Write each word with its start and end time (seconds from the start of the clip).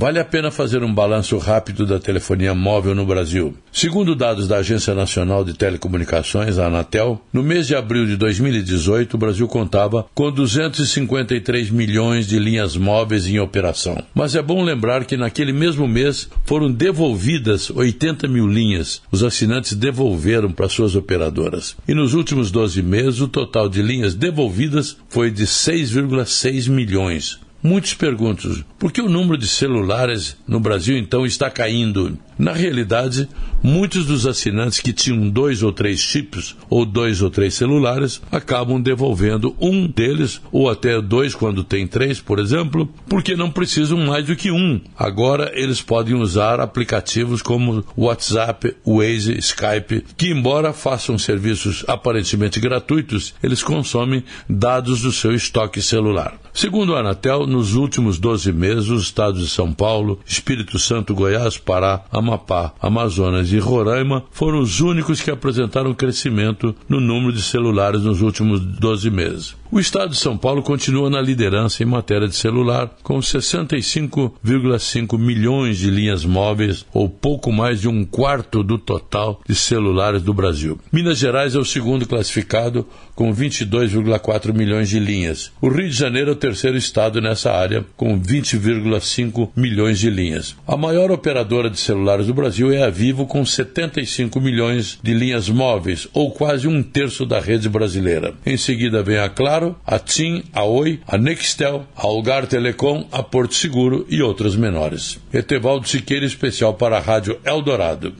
Vale 0.00 0.18
a 0.18 0.24
pena 0.24 0.50
fazer 0.50 0.82
um 0.82 0.94
balanço 0.94 1.36
rápido 1.36 1.84
da 1.84 2.00
telefonia 2.00 2.54
móvel 2.54 2.94
no 2.94 3.04
Brasil. 3.04 3.54
Segundo 3.70 4.14
dados 4.14 4.48
da 4.48 4.56
Agência 4.56 4.94
Nacional 4.94 5.44
de 5.44 5.52
Telecomunicações, 5.52 6.56
a 6.56 6.68
Anatel, 6.68 7.20
no 7.30 7.42
mês 7.42 7.66
de 7.66 7.76
abril 7.76 8.06
de 8.06 8.16
2018, 8.16 9.12
o 9.12 9.18
Brasil 9.18 9.46
contava 9.46 10.06
com 10.14 10.32
253 10.32 11.68
milhões 11.68 12.26
de 12.26 12.38
linhas 12.38 12.78
móveis 12.78 13.26
em 13.26 13.40
operação. 13.40 14.02
Mas 14.14 14.34
é 14.34 14.40
bom 14.40 14.64
lembrar 14.64 15.04
que 15.04 15.18
naquele 15.18 15.52
mesmo 15.52 15.86
mês 15.86 16.30
foram 16.46 16.72
devolvidas 16.72 17.68
80 17.68 18.26
mil 18.26 18.46
linhas. 18.46 19.02
Os 19.12 19.22
assinantes 19.22 19.74
devolveram 19.74 20.50
para 20.50 20.70
suas 20.70 20.96
operadoras. 20.96 21.76
E 21.86 21.92
nos 21.92 22.14
últimos 22.14 22.50
12 22.50 22.80
meses, 22.80 23.20
o 23.20 23.28
total 23.28 23.68
de 23.68 23.82
linhas 23.82 24.14
devolvidas 24.14 24.96
foi 25.10 25.30
de 25.30 25.44
6,6 25.44 26.70
milhões. 26.70 27.38
Muitos 27.62 27.92
perguntam 27.92 28.30
por 28.78 28.90
que 28.90 29.02
o 29.02 29.08
número 29.08 29.36
de 29.36 29.46
celulares 29.46 30.36
no 30.48 30.58
Brasil 30.58 30.96
então 30.96 31.26
está 31.26 31.50
caindo. 31.50 32.18
Na 32.38 32.54
realidade, 32.54 33.28
muitos 33.62 34.06
dos 34.06 34.26
assinantes 34.26 34.80
que 34.80 34.94
tinham 34.94 35.28
dois 35.28 35.62
ou 35.62 35.70
três 35.70 36.00
chips 36.00 36.56
ou 36.70 36.86
dois 36.86 37.20
ou 37.20 37.28
três 37.28 37.52
celulares 37.52 38.22
acabam 38.32 38.80
devolvendo 38.80 39.54
um 39.60 39.86
deles, 39.86 40.40
ou 40.50 40.70
até 40.70 40.98
dois 41.02 41.34
quando 41.34 41.62
tem 41.62 41.86
três, 41.86 42.18
por 42.18 42.38
exemplo, 42.38 42.88
porque 43.06 43.36
não 43.36 43.50
precisam 43.50 43.98
mais 43.98 44.24
do 44.24 44.34
que 44.34 44.50
um. 44.50 44.80
Agora 44.96 45.52
eles 45.54 45.82
podem 45.82 46.14
usar 46.14 46.60
aplicativos 46.60 47.42
como 47.42 47.84
WhatsApp, 47.94 48.74
Waze, 48.86 49.36
Skype, 49.38 50.02
que, 50.16 50.30
embora 50.30 50.72
façam 50.72 51.18
serviços 51.18 51.84
aparentemente 51.86 52.58
gratuitos, 52.58 53.34
eles 53.42 53.62
consomem 53.62 54.24
dados 54.48 55.02
do 55.02 55.12
seu 55.12 55.34
estoque 55.34 55.82
celular. 55.82 56.40
Segundo 56.54 56.96
a 56.96 57.00
Anatel, 57.00 57.46
nos 57.50 57.74
últimos 57.74 58.18
12 58.18 58.52
meses, 58.52 58.88
os 58.88 59.02
estados 59.02 59.42
de 59.42 59.48
São 59.48 59.72
Paulo, 59.72 60.18
Espírito 60.24 60.78
Santo, 60.78 61.14
Goiás, 61.14 61.58
Pará, 61.58 62.04
Amapá, 62.10 62.72
Amazonas 62.80 63.52
e 63.52 63.58
Roraima 63.58 64.24
foram 64.30 64.60
os 64.60 64.80
únicos 64.80 65.20
que 65.20 65.30
apresentaram 65.30 65.92
crescimento 65.92 66.74
no 66.88 67.00
número 67.00 67.32
de 67.32 67.42
celulares 67.42 68.02
nos 68.02 68.22
últimos 68.22 68.60
12 68.60 69.10
meses. 69.10 69.60
O 69.72 69.78
estado 69.78 70.10
de 70.10 70.18
São 70.18 70.36
Paulo 70.36 70.64
continua 70.64 71.08
na 71.08 71.20
liderança 71.20 71.84
em 71.84 71.86
matéria 71.86 72.26
de 72.26 72.34
celular, 72.34 72.90
com 73.04 73.20
65,5 73.20 75.16
milhões 75.16 75.78
de 75.78 75.88
linhas 75.88 76.24
móveis, 76.24 76.84
ou 76.92 77.08
pouco 77.08 77.52
mais 77.52 77.80
de 77.80 77.86
um 77.86 78.04
quarto 78.04 78.64
do 78.64 78.76
total 78.78 79.40
de 79.48 79.54
celulares 79.54 80.22
do 80.22 80.34
Brasil. 80.34 80.76
Minas 80.90 81.18
Gerais 81.18 81.54
é 81.54 81.58
o 81.58 81.64
segundo 81.64 82.04
classificado, 82.04 82.84
com 83.14 83.32
22,4 83.32 84.52
milhões 84.52 84.88
de 84.88 84.98
linhas. 84.98 85.52
O 85.60 85.68
Rio 85.68 85.88
de 85.88 85.94
Janeiro 85.94 86.30
é 86.30 86.32
o 86.32 86.36
terceiro 86.36 86.76
estado 86.76 87.20
nessa 87.20 87.39
área, 87.48 87.84
com 87.96 88.20
20,5 88.20 89.50
milhões 89.54 90.00
de 90.00 90.10
linhas. 90.10 90.56
A 90.66 90.76
maior 90.76 91.12
operadora 91.12 91.70
de 91.70 91.78
celulares 91.78 92.26
do 92.26 92.34
Brasil 92.34 92.72
é 92.72 92.82
a 92.82 92.90
Vivo, 92.90 93.24
com 93.24 93.46
75 93.46 94.40
milhões 94.40 94.98
de 95.00 95.14
linhas 95.14 95.48
móveis, 95.48 96.08
ou 96.12 96.32
quase 96.32 96.66
um 96.66 96.82
terço 96.82 97.24
da 97.24 97.38
rede 97.38 97.68
brasileira. 97.68 98.34
Em 98.44 98.56
seguida 98.56 99.00
vem 99.00 99.18
a 99.18 99.28
Claro 99.28 99.60
Claro, 99.60 99.76
a 99.84 99.98
TIM, 99.98 100.42
a 100.54 100.64
Oi, 100.64 101.00
a 101.06 101.18
Nextel, 101.18 101.84
a 101.94 102.06
Algar 102.06 102.46
Telecom, 102.46 103.06
a 103.12 103.22
Porto 103.22 103.54
Seguro 103.54 104.06
e 104.08 104.22
outras 104.22 104.56
menores. 104.56 105.18
Etevaldo 105.32 105.86
Siqueira, 105.86 106.24
especial 106.24 106.74
para 106.74 106.96
a 106.96 107.00
Rádio 107.00 107.38
Eldorado. 107.44 108.14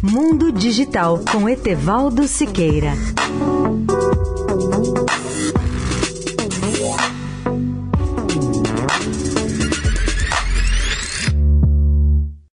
Mundo 0.00 0.50
Digital 0.52 1.20
com 1.30 1.48
Etevaldo 1.48 2.26
Siqueira. 2.26 2.92